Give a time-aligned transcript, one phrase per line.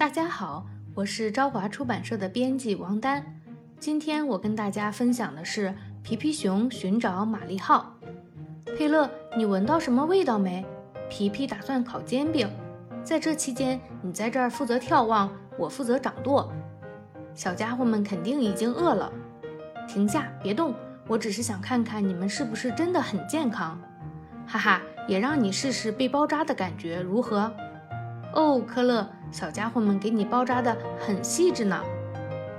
[0.00, 3.22] 大家好，我是朝华出版社的编辑王丹。
[3.78, 5.68] 今天我跟大家分享的是
[6.02, 7.94] 《皮皮熊寻找玛丽号》。
[8.78, 10.64] 佩勒，你闻到什么味道没？
[11.10, 12.50] 皮皮打算烤煎饼。
[13.04, 16.50] 在这期间，你在这儿负责眺望，我负责掌舵。
[17.34, 19.12] 小家伙们肯定已经饿了。
[19.86, 20.74] 停下，别动，
[21.08, 23.78] 我只是想看看你们是不是真的很健康。
[24.46, 27.52] 哈哈，也让你试试被包扎的感觉如何？
[28.32, 29.06] 哦，科勒。
[29.32, 31.80] 小家伙们给你包扎的很细致呢，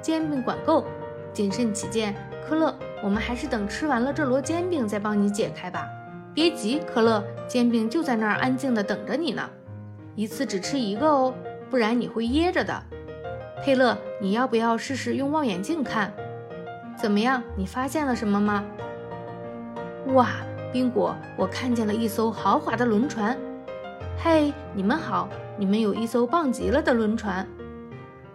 [0.00, 0.84] 煎饼管够。
[1.32, 2.12] 谨慎起见，
[2.44, 2.74] 科勒，
[3.04, 5.86] 我们还是等吃完了这摞煎饼再帮你解开吧。
[6.34, 9.48] 别急，科勒，煎饼就在那儿安静的等着你呢。
[10.16, 11.32] 一次只吃一个哦，
[11.70, 12.82] 不然你会噎着的。
[13.62, 16.12] 佩勒，你要不要试试用望远镜看？
[17.00, 17.40] 怎么样？
[17.56, 18.64] 你发现了什么吗？
[20.08, 20.30] 哇，
[20.72, 23.38] 宾果，我看见了一艘豪华的轮船。
[24.22, 25.30] 嘿，你们好。
[25.56, 27.48] 你们有一艘棒极了的轮船。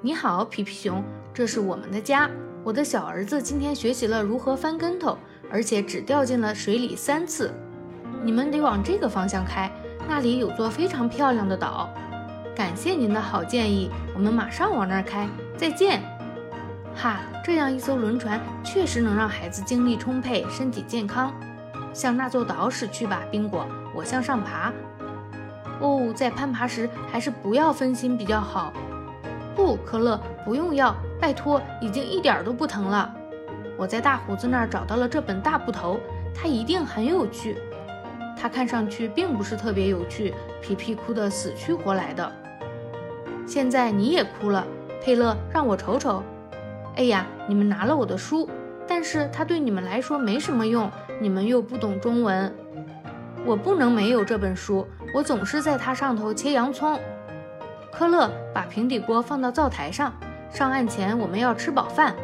[0.02, 2.27] 你好，皮皮熊，这是我们的家。
[2.63, 5.15] 我的小儿子今天学习了如何翻跟头，
[5.51, 7.54] 而且只掉进了水里三次。
[8.24, 9.71] 你们得往这个方向开，
[10.07, 11.87] 那里有座非常漂亮的岛。
[12.55, 15.29] 感谢您的好建议，我们马上往那儿开。
[15.55, 16.02] 再见。
[16.96, 21.31] 哈，这样一艘轮船确实能让孩子精力充沛，身体健康。
[21.93, 23.68] 向那座岛驶去吧，宾果。
[23.93, 24.74] 我向上爬。
[25.79, 28.71] 哦，在攀爬时还是不要分心比较好。
[29.55, 33.13] 不，可乐，不用要，拜托，已经一点都不疼了。
[33.77, 35.99] 我在大胡子那儿找到了这本大部头，
[36.34, 37.57] 它一定很有趣。
[38.37, 42.31] 它看上去并不是特别有趣，皮皮哭得死去活来的。
[43.48, 44.65] 现在你也哭了，
[45.01, 46.21] 佩勒，让我瞅瞅。
[46.96, 48.49] 哎呀，你们拿了我的书，
[48.87, 50.90] 但是它对你们来说没什么用，
[51.21, 52.53] 你们又不懂中文。
[53.46, 54.88] 我不能没有这本书。
[55.13, 56.99] 我总是在它上头切洋葱。
[57.91, 60.12] 科勒，把平底锅放到灶台上。
[60.49, 62.15] 上岸前我们要吃饱饭。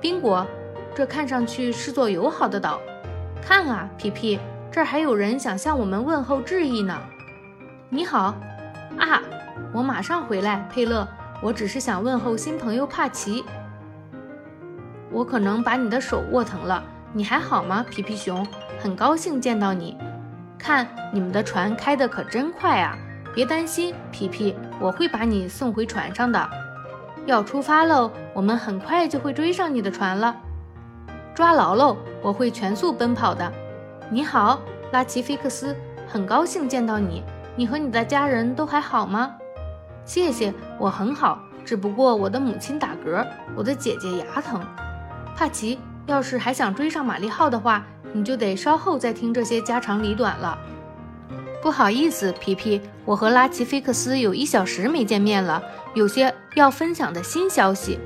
[0.00, 0.46] 宾果，
[0.94, 2.80] 这看上去是座友好的岛。
[3.42, 4.38] 看啊，皮皮，
[4.70, 6.98] 这儿还有人想向我们问候致意呢。
[7.88, 8.34] 你好，
[8.98, 9.20] 啊，
[9.72, 11.06] 我马上回来，佩勒。
[11.42, 13.44] 我只是想问候新朋友帕奇。
[15.10, 16.82] 我可能把你的手握疼了。
[17.12, 18.46] 你还好吗，皮皮熊？
[18.78, 19.96] 很高兴见到你。
[20.60, 22.96] 看你们的船开得可真快啊！
[23.34, 26.50] 别担心，皮皮，我会把你送回船上的。
[27.26, 30.36] 要出发喽，我们很快就会追上你的船了。
[31.34, 33.50] 抓牢喽，我会全速奔跑的。
[34.10, 34.60] 你好，
[34.92, 35.74] 拉奇菲克斯，
[36.06, 37.22] 很高兴见到你。
[37.56, 39.34] 你和你的家人都还好吗？
[40.04, 44.60] 谢谢，我很好，只不过我的母亲打嗝，我的姐姐牙疼。
[45.36, 47.86] 帕奇，要是还想追上玛丽号的话。
[48.12, 50.58] 你就得稍后再听这些家长里短了。
[51.62, 55.62] 不好意思，皮皮，我和拉奇菲克斯有一小时没见面了，
[55.94, 57.98] 有些要分享的新消息。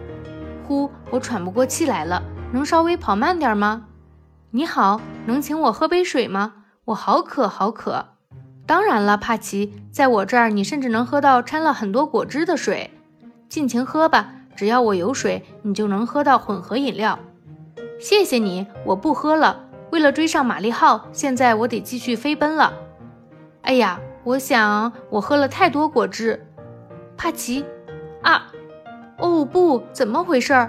[0.67, 2.23] 呼，我喘不过气来了，
[2.53, 3.87] 能稍微跑慢点吗？
[4.51, 6.55] 你好，能请我喝杯水吗？
[6.87, 8.07] 我好渴，好渴。
[8.67, 12.91] 当然了，帕奇，在我这儿你甚至能喝到掺了很多果汁的水。
[13.49, 17.19] 尽情喝吧，只要我有水，你就能喝到混合饮料。
[18.01, 19.61] 谢谢你，我不喝了。
[19.95, 22.73] 为了追上玛丽号，现在我得继续飞奔了。
[23.63, 26.45] 哎呀，我想我喝了太多果汁。
[27.17, 27.65] 帕奇，
[28.21, 28.49] 啊，
[29.19, 30.69] 哦不，怎么回事？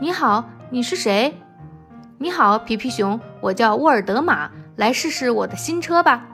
[0.00, 1.36] 你好，你是谁？
[2.18, 6.26] 你好，皮皮熊，我叫沃尔德玛，来试试我的新车吧。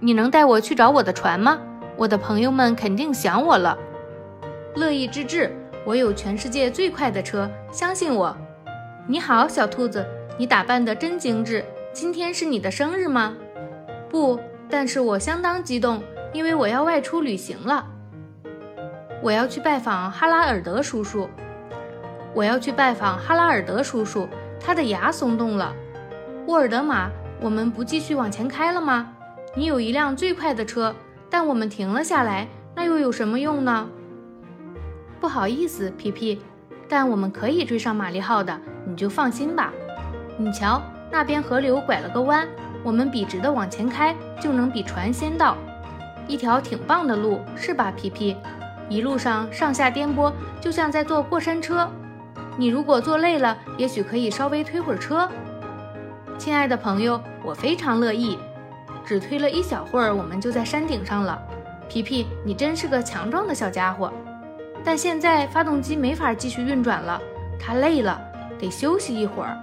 [0.00, 1.58] 你能带我去找我的船吗？
[1.96, 3.78] 我的朋友们肯定想我了。
[4.74, 5.50] 乐意之至，
[5.86, 8.36] 我有全世界最快的车，相信我。
[9.08, 10.06] 你好，小兔子。
[10.38, 11.64] 你打扮得真精致，
[11.94, 13.34] 今天是你的生日吗？
[14.10, 14.38] 不，
[14.68, 16.02] 但是我相当激动，
[16.32, 17.86] 因为我要外出旅行了。
[19.22, 21.28] 我要去拜访哈拉尔德叔叔。
[22.34, 24.28] 我要去拜访哈拉尔德叔叔，
[24.60, 25.74] 他的牙松动了。
[26.46, 27.08] 沃尔德玛，
[27.40, 29.10] 我们不继续往前开了吗？
[29.54, 30.94] 你有一辆最快的车，
[31.30, 33.88] 但我们停了下来，那又有什么用呢？
[35.18, 36.42] 不好意思，皮皮，
[36.90, 39.72] 但我们可以追上玛丽号的，你就放心吧。
[40.38, 42.46] 你瞧，那边河流拐了个弯，
[42.82, 45.56] 我们笔直的往前开，就能比船先到。
[46.28, 48.36] 一条挺棒的路，是吧，皮皮？
[48.88, 51.88] 一路上上下颠簸，就像在坐过山车。
[52.58, 55.28] 你如果坐累了，也许可以稍微推会儿车。
[56.36, 58.38] 亲爱的朋友，我非常乐意。
[59.04, 61.40] 只推了一小会儿，我们就在山顶上了。
[61.88, 64.12] 皮皮，你真是个强壮的小家伙。
[64.84, 67.20] 但现在发动机没法继续运转了，
[67.58, 68.20] 它累了，
[68.58, 69.56] 得休息一会儿。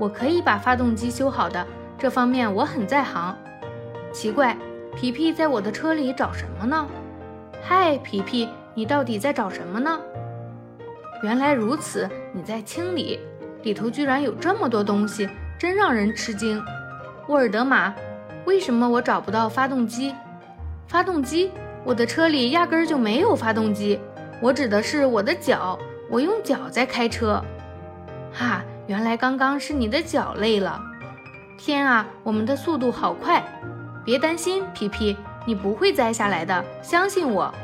[0.00, 1.64] 我可以把发动机修好的，
[1.98, 3.36] 这方面我很在行。
[4.10, 4.56] 奇怪，
[4.96, 6.86] 皮皮在我的车里找什么呢？
[7.62, 8.86] 嗨，皮皮，你。
[8.86, 10.00] 到底在找什么呢？
[11.22, 13.20] 原来如此，你在清理，
[13.62, 16.64] 里头居然有这么多东西，真让人吃惊。
[17.28, 17.94] 沃尔德玛，
[18.46, 20.14] 为什么我找不到发动机？
[20.88, 21.52] 发动机？
[21.84, 24.00] 我的车里压根儿就没有发动机。
[24.40, 27.44] 我指的是我的脚，我用脚在开车。
[28.32, 30.82] 哈，原来刚刚是你的脚累了。
[31.56, 33.40] 天啊，我们的速度好快！
[34.04, 35.16] 别担心，皮皮，
[35.46, 37.54] 你不会栽下来的，相信我。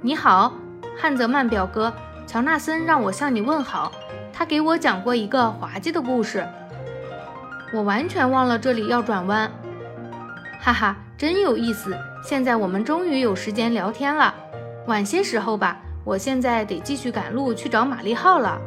[0.00, 0.54] 你好，
[0.96, 1.92] 汉泽曼表哥，
[2.26, 3.92] 乔纳森让我向你问好。
[4.32, 6.42] 他给我讲过一个滑稽的故事。
[7.70, 9.52] 我完全忘了这里要转弯。
[10.58, 11.94] 哈哈，真有意思！
[12.22, 14.34] 现在我们终于有时间聊天了。
[14.86, 18.58] 晚些时候吧，我现在得继续赶路去找玛丽号了。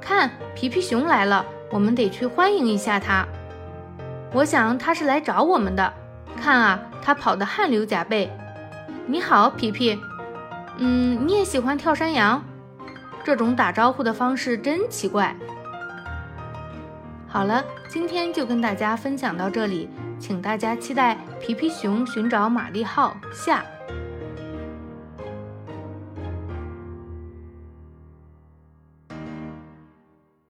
[0.00, 3.26] 看，皮皮熊来了，我们得去欢迎一下他。
[4.32, 5.92] 我想他是来找我们的。
[6.40, 8.30] 看啊，他跑得汗流浃背。
[9.06, 10.00] 你好，皮皮。
[10.78, 12.42] 嗯，你也喜欢跳山羊？
[13.22, 15.36] 这种打招呼的方式真奇怪。
[17.28, 23.62] 好了，今天就跟大家分享到这里，请大家期待《皮皮熊寻找玛丽号》下。